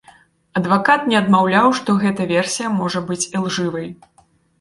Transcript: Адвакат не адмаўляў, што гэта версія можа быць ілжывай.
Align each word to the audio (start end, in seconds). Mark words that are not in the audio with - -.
Адвакат 0.59 1.03
не 1.09 1.17
адмаўляў, 1.19 1.67
што 1.79 1.95
гэта 2.05 2.27
версія 2.33 2.71
можа 2.79 2.99
быць 3.11 3.19
ілжывай. 3.37 3.87